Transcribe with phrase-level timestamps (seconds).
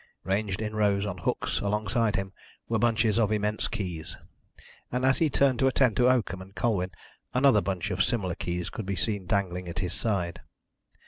[0.23, 2.33] Ranged in rows, on hooks alongside him,
[2.67, 4.17] were bunches of immense keys,
[4.91, 6.89] and as he turned to attend to Oakham and Colwyn
[7.35, 10.41] another bunch of similar keys could be seen dangling at his side.